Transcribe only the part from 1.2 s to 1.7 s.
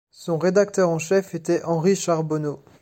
était